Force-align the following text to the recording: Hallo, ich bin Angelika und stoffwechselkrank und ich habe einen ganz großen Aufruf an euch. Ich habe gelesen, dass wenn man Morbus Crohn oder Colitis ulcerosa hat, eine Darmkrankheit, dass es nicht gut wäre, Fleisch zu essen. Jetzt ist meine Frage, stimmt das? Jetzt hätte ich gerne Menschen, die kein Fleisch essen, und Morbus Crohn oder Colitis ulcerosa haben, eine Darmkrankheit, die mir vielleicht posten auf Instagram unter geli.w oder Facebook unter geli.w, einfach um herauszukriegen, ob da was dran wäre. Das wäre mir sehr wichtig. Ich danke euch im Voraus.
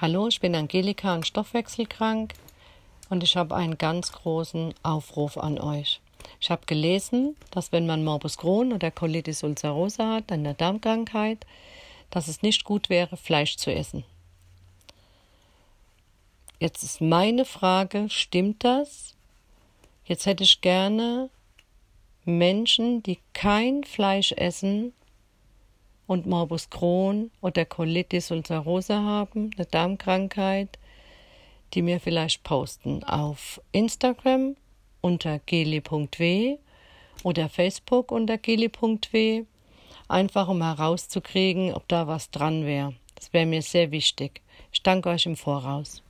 Hallo, 0.00 0.26
ich 0.26 0.40
bin 0.40 0.56
Angelika 0.56 1.14
und 1.14 1.24
stoffwechselkrank 1.24 2.32
und 3.10 3.22
ich 3.22 3.36
habe 3.36 3.54
einen 3.54 3.78
ganz 3.78 4.10
großen 4.10 4.74
Aufruf 4.82 5.38
an 5.38 5.60
euch. 5.60 6.00
Ich 6.40 6.50
habe 6.50 6.66
gelesen, 6.66 7.36
dass 7.52 7.70
wenn 7.70 7.86
man 7.86 8.02
Morbus 8.02 8.36
Crohn 8.36 8.72
oder 8.72 8.90
Colitis 8.90 9.44
ulcerosa 9.44 10.14
hat, 10.14 10.32
eine 10.32 10.54
Darmkrankheit, 10.54 11.46
dass 12.10 12.26
es 12.26 12.42
nicht 12.42 12.64
gut 12.64 12.88
wäre, 12.88 13.16
Fleisch 13.16 13.56
zu 13.56 13.72
essen. 13.72 14.02
Jetzt 16.58 16.82
ist 16.82 17.00
meine 17.00 17.44
Frage, 17.44 18.10
stimmt 18.10 18.64
das? 18.64 19.14
Jetzt 20.06 20.26
hätte 20.26 20.42
ich 20.42 20.60
gerne 20.60 21.30
Menschen, 22.24 23.00
die 23.04 23.20
kein 23.32 23.84
Fleisch 23.84 24.32
essen, 24.32 24.92
und 26.06 26.26
Morbus 26.26 26.70
Crohn 26.70 27.30
oder 27.40 27.64
Colitis 27.64 28.30
ulcerosa 28.30 29.02
haben, 29.02 29.50
eine 29.56 29.66
Darmkrankheit, 29.66 30.78
die 31.72 31.82
mir 31.82 32.00
vielleicht 32.00 32.42
posten 32.42 33.02
auf 33.04 33.60
Instagram 33.72 34.56
unter 35.00 35.38
geli.w 35.40 36.58
oder 37.22 37.48
Facebook 37.48 38.12
unter 38.12 38.38
geli.w, 38.38 39.44
einfach 40.08 40.48
um 40.48 40.62
herauszukriegen, 40.62 41.72
ob 41.72 41.88
da 41.88 42.06
was 42.06 42.30
dran 42.30 42.64
wäre. 42.64 42.94
Das 43.14 43.32
wäre 43.32 43.46
mir 43.46 43.62
sehr 43.62 43.90
wichtig. 43.90 44.42
Ich 44.72 44.82
danke 44.82 45.08
euch 45.08 45.26
im 45.26 45.36
Voraus. 45.36 46.02